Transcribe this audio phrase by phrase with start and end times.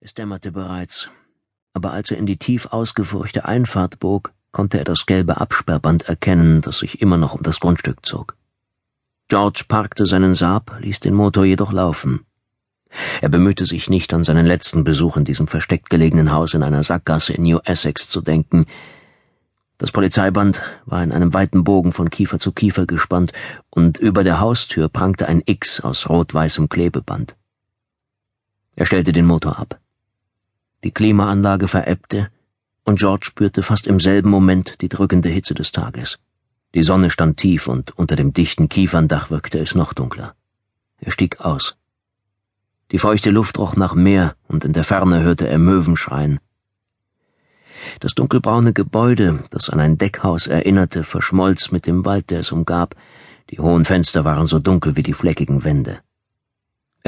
[0.00, 1.08] Es dämmerte bereits,
[1.72, 6.60] aber als er in die tief ausgefurchte Einfahrt bog, konnte er das gelbe Absperrband erkennen,
[6.60, 8.36] das sich immer noch um das Grundstück zog.
[9.26, 12.24] George parkte seinen Saab, ließ den Motor jedoch laufen.
[13.20, 16.84] Er bemühte sich nicht, an seinen letzten Besuch in diesem versteckt gelegenen Haus in einer
[16.84, 18.66] Sackgasse in New Essex zu denken.
[19.78, 23.32] Das Polizeiband war in einem weiten Bogen von Kiefer zu Kiefer gespannt,
[23.68, 27.36] und über der Haustür prangte ein X aus rot-weißem Klebeband.
[28.76, 29.80] Er stellte den Motor ab.
[30.84, 32.30] Die Klimaanlage verebbte,
[32.84, 36.18] und George spürte fast im selben Moment die drückende Hitze des Tages.
[36.74, 40.34] Die Sonne stand tief und unter dem dichten Kieferndach wirkte es noch dunkler.
[41.00, 41.76] Er stieg aus.
[42.92, 46.40] Die feuchte Luft roch nach Meer und in der Ferne hörte er Möwen schreien.
[48.00, 52.94] Das dunkelbraune Gebäude, das an ein Deckhaus erinnerte, verschmolz mit dem Wald, der es umgab.
[53.50, 56.00] Die hohen Fenster waren so dunkel wie die fleckigen Wände.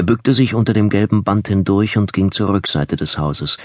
[0.00, 3.58] Er bückte sich unter dem gelben Band hindurch und ging zur Rückseite des Hauses.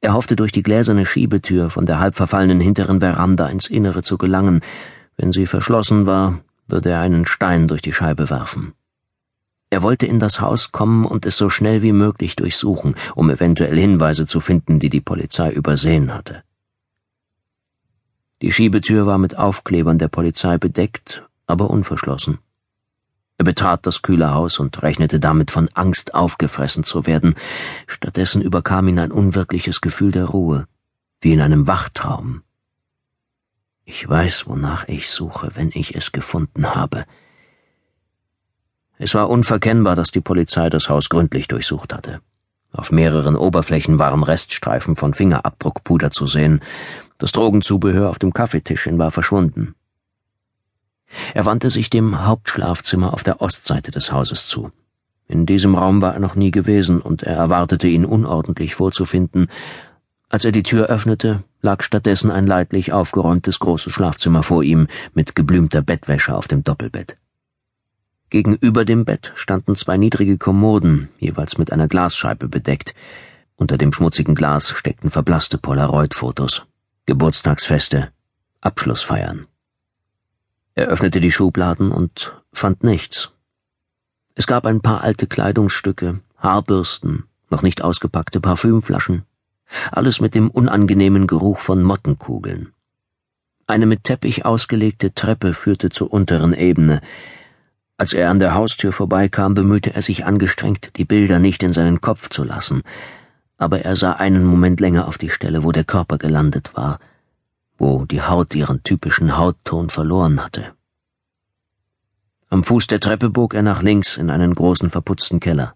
[0.00, 4.18] Er hoffte durch die gläserne Schiebetür von der halb verfallenen hinteren Veranda ins Innere zu
[4.18, 4.62] gelangen.
[5.16, 8.72] Wenn sie verschlossen war, würde er einen Stein durch die Scheibe werfen.
[9.70, 13.78] Er wollte in das Haus kommen und es so schnell wie möglich durchsuchen, um eventuell
[13.78, 16.42] Hinweise zu finden, die die Polizei übersehen hatte.
[18.42, 22.40] Die Schiebetür war mit Aufklebern der Polizei bedeckt, aber unverschlossen.
[23.38, 27.34] Er betrat das kühle Haus und rechnete damit von Angst aufgefressen zu werden.
[27.86, 30.66] Stattdessen überkam ihn ein unwirkliches Gefühl der Ruhe,
[31.20, 32.42] wie in einem Wachtraum.
[33.84, 37.04] Ich weiß, wonach ich suche, wenn ich es gefunden habe.
[38.98, 42.20] Es war unverkennbar, dass die Polizei das Haus gründlich durchsucht hatte.
[42.72, 46.62] Auf mehreren Oberflächen waren Reststreifen von Fingerabdruckpuder zu sehen.
[47.18, 49.75] Das Drogenzubehör auf dem Kaffeetischchen war verschwunden.
[51.34, 54.72] Er wandte sich dem Hauptschlafzimmer auf der Ostseite des Hauses zu.
[55.28, 59.48] In diesem Raum war er noch nie gewesen, und er erwartete ihn unordentlich vorzufinden.
[60.28, 65.34] Als er die Tür öffnete, lag stattdessen ein leidlich aufgeräumtes großes Schlafzimmer vor ihm mit
[65.34, 67.16] geblümter Bettwäsche auf dem Doppelbett.
[68.30, 72.94] Gegenüber dem Bett standen zwei niedrige Kommoden, jeweils mit einer Glasscheibe bedeckt.
[73.54, 76.64] Unter dem schmutzigen Glas steckten verblasste Polaroid-Fotos,
[77.06, 78.10] Geburtstagsfeste,
[78.60, 79.46] Abschlussfeiern.
[80.78, 83.32] Er öffnete die Schubladen und fand nichts.
[84.34, 89.22] Es gab ein paar alte Kleidungsstücke, Haarbürsten, noch nicht ausgepackte Parfümflaschen,
[89.90, 92.74] alles mit dem unangenehmen Geruch von Mottenkugeln.
[93.66, 97.00] Eine mit Teppich ausgelegte Treppe führte zur unteren Ebene.
[97.96, 102.02] Als er an der Haustür vorbeikam, bemühte er sich angestrengt, die Bilder nicht in seinen
[102.02, 102.82] Kopf zu lassen,
[103.56, 107.00] aber er sah einen Moment länger auf die Stelle, wo der Körper gelandet war,
[107.78, 110.74] wo die Haut ihren typischen Hautton verloren hatte.
[112.48, 115.74] Am Fuß der Treppe bog er nach links in einen großen verputzten Keller.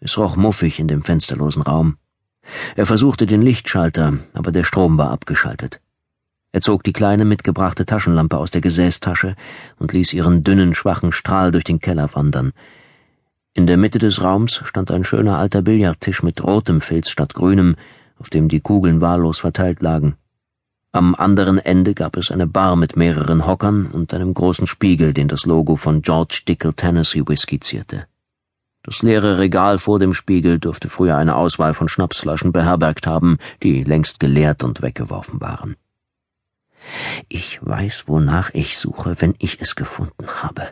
[0.00, 1.96] Es roch muffig in dem fensterlosen Raum.
[2.74, 5.80] Er versuchte den Lichtschalter, aber der Strom war abgeschaltet.
[6.50, 9.36] Er zog die kleine mitgebrachte Taschenlampe aus der Gesäßtasche
[9.78, 12.52] und ließ ihren dünnen, schwachen Strahl durch den Keller wandern.
[13.54, 17.76] In der Mitte des Raums stand ein schöner alter Billardtisch mit rotem Filz statt grünem,
[18.18, 20.16] auf dem die Kugeln wahllos verteilt lagen.
[20.94, 25.26] Am anderen Ende gab es eine Bar mit mehreren Hockern und einem großen Spiegel, den
[25.26, 28.06] das Logo von George Dickel Tennessee Whisky zierte.
[28.82, 33.84] Das leere Regal vor dem Spiegel dürfte früher eine Auswahl von Schnapsflaschen beherbergt haben, die
[33.84, 35.76] längst geleert und weggeworfen waren.
[37.30, 40.68] Ich weiß, wonach ich suche, wenn ich es gefunden habe.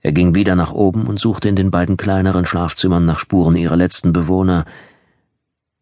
[0.00, 3.76] Er ging wieder nach oben und suchte in den beiden kleineren Schlafzimmern nach Spuren ihrer
[3.76, 4.64] letzten Bewohner,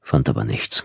[0.02, 0.84] fand aber nichts.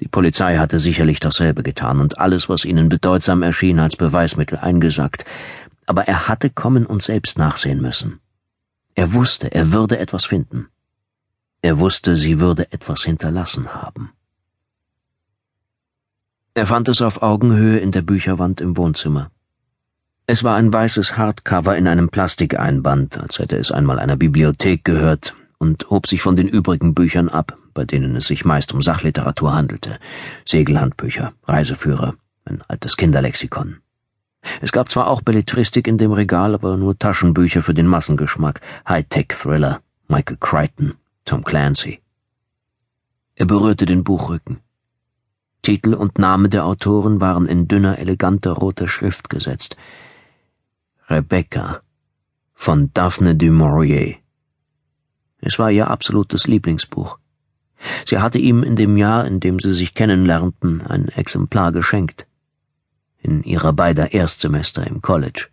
[0.00, 5.24] Die Polizei hatte sicherlich dasselbe getan und alles, was ihnen bedeutsam erschien, als Beweismittel eingesackt,
[5.86, 8.20] aber er hatte kommen und selbst nachsehen müssen.
[8.94, 10.68] Er wusste, er würde etwas finden.
[11.62, 14.12] Er wusste, sie würde etwas hinterlassen haben.
[16.54, 19.30] Er fand es auf Augenhöhe in der Bücherwand im Wohnzimmer.
[20.26, 25.36] Es war ein weißes Hardcover in einem Plastikeinband, als hätte es einmal einer Bibliothek gehört,
[25.58, 29.54] und hob sich von den übrigen Büchern ab, bei denen es sich meist um Sachliteratur
[29.54, 29.98] handelte.
[30.44, 32.14] Segelhandbücher, Reiseführer,
[32.44, 33.78] ein altes Kinderlexikon.
[34.60, 39.80] Es gab zwar auch Belletristik in dem Regal, aber nur Taschenbücher für den Massengeschmack, Hightech-Thriller,
[40.08, 40.94] Michael Crichton,
[41.24, 42.00] Tom Clancy.
[43.34, 44.60] Er berührte den Buchrücken.
[45.62, 49.76] Titel und Name der Autoren waren in dünner, eleganter roter Schrift gesetzt.
[51.08, 51.80] Rebecca
[52.54, 54.16] von Daphne du Maurier.
[55.46, 57.18] Es war ihr absolutes Lieblingsbuch.
[58.04, 62.26] Sie hatte ihm in dem Jahr, in dem sie sich kennenlernten, ein Exemplar geschenkt.
[63.22, 65.46] In ihrer beider Erstsemester im College.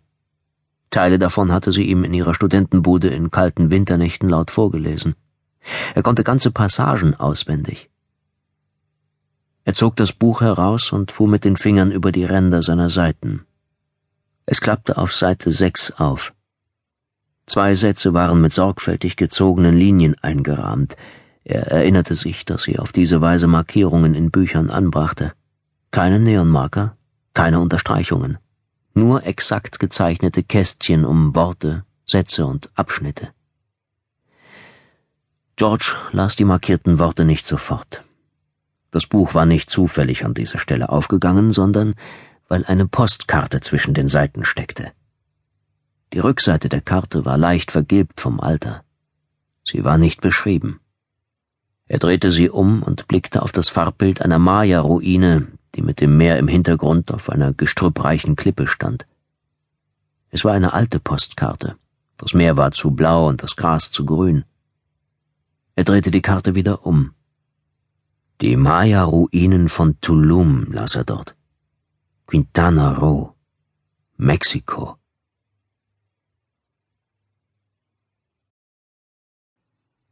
[0.90, 5.14] Teile davon hatte sie ihm in ihrer Studentenbude in kalten Winternächten laut vorgelesen.
[5.94, 7.88] Er konnte ganze Passagen auswendig.
[9.62, 13.46] Er zog das Buch heraus und fuhr mit den Fingern über die Ränder seiner Seiten.
[14.44, 16.34] Es klappte auf Seite sechs auf.
[17.46, 20.96] Zwei Sätze waren mit sorgfältig gezogenen Linien eingerahmt.
[21.44, 25.32] Er erinnerte sich, dass sie auf diese Weise Markierungen in Büchern anbrachte.
[25.90, 26.96] Keine Neonmarker,
[27.34, 28.38] keine Unterstreichungen,
[28.94, 33.28] nur exakt gezeichnete Kästchen um Worte, Sätze und Abschnitte.
[35.56, 38.02] George las die markierten Worte nicht sofort.
[38.90, 41.94] Das Buch war nicht zufällig an dieser Stelle aufgegangen, sondern
[42.48, 44.92] weil eine Postkarte zwischen den Seiten steckte.
[46.14, 48.84] Die Rückseite der Karte war leicht vergilbt vom Alter.
[49.64, 50.78] Sie war nicht beschrieben.
[51.86, 56.38] Er drehte sie um und blickte auf das Farbbild einer Maya-Ruine, die mit dem Meer
[56.38, 59.08] im Hintergrund auf einer gestrüppreichen Klippe stand.
[60.30, 61.74] Es war eine alte Postkarte.
[62.16, 64.44] Das Meer war zu blau und das Gras zu grün.
[65.74, 67.10] Er drehte die Karte wieder um.
[68.40, 71.34] Die Maya-Ruinen von Tulum las er dort.
[72.28, 73.32] Quintana Roo,
[74.16, 74.96] Mexiko.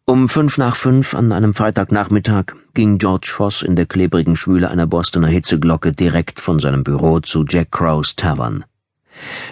[0.04, 4.88] Um fünf nach fünf an einem Freitagnachmittag ging George Voss in der klebrigen Schwüle einer
[4.88, 8.64] Bostoner Hitzeglocke direkt von seinem Büro zu Jack Crows Tavern.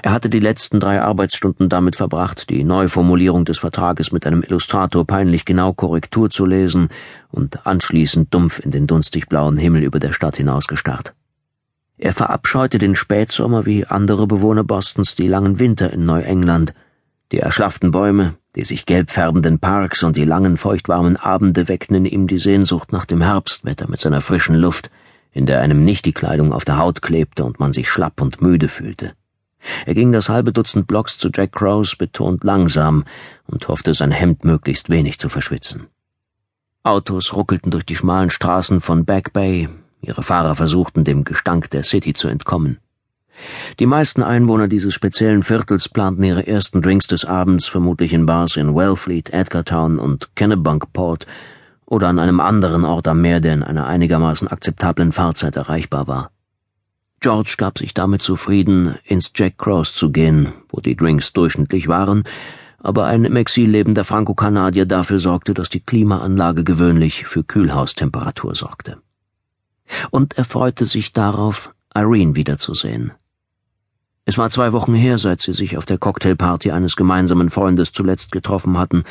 [0.02, 5.06] Er hatte die letzten drei Arbeitsstunden damit verbracht, die Neuformulierung des Vertrages mit einem Illustrator
[5.06, 6.88] peinlich genau Korrektur zu lesen
[7.31, 11.14] und anschließend dumpf in den dunstig blauen Himmel über der Stadt hinausgestarrt.
[11.97, 16.75] Er verabscheute den Spätsommer wie andere Bewohner Bostons die langen Winter in Neuengland,
[17.31, 22.26] die erschlafften Bäume, die sich gelb färbenden Parks und die langen feuchtwarmen Abende weckten ihm
[22.26, 24.91] die Sehnsucht nach dem Herbstwetter mit seiner frischen Luft,
[25.32, 28.43] in der einem nicht die Kleidung auf der Haut klebte und man sich schlapp und
[28.43, 29.12] müde fühlte.
[29.87, 33.05] Er ging das halbe Dutzend Blocks zu Jack Crows betont langsam
[33.47, 35.87] und hoffte, sein Hemd möglichst wenig zu verschwitzen.
[36.82, 39.69] Autos ruckelten durch die schmalen Straßen von Back Bay,
[40.00, 42.79] ihre Fahrer versuchten, dem Gestank der City zu entkommen.
[43.78, 48.56] Die meisten Einwohner dieses speziellen Viertels planten ihre ersten Drinks des Abends vermutlich in Bars
[48.56, 51.26] in Wellfleet, Edgartown und Kennebunkport
[51.87, 56.31] oder an einem anderen Ort am Meer, der in einer einigermaßen akzeptablen Fahrzeit erreichbar war.
[57.20, 62.25] George gab sich damit zufrieden, ins Jack Cross zu gehen, wo die Drinks durchschnittlich waren,
[62.78, 68.98] aber ein im Exil lebender Franco-Kanadier dafür sorgte, dass die Klimaanlage gewöhnlich für Kühlhaustemperatur sorgte.
[70.10, 73.12] Und er freute sich darauf, Irene wiederzusehen.
[74.30, 78.30] Es war zwei Wochen her, seit sie sich auf der Cocktailparty eines gemeinsamen Freundes zuletzt
[78.30, 79.02] getroffen hatten.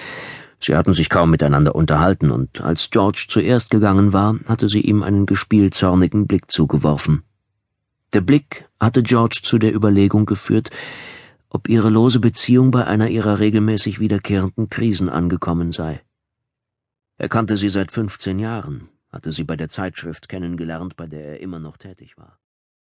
[0.62, 5.04] Sie hatten sich kaum miteinander unterhalten, und als George zuerst gegangen war, hatte sie ihm
[5.04, 7.24] einen gespielt zornigen Blick zugeworfen.
[8.14, 10.70] Der Blick hatte George zu der Überlegung geführt,
[11.50, 16.00] ob ihre lose Beziehung bei einer ihrer regelmäßig wiederkehrenden Krisen angekommen sei.
[17.18, 21.40] Er kannte sie seit fünfzehn Jahren, hatte sie bei der Zeitschrift kennengelernt, bei der er
[21.42, 22.40] immer noch tätig war.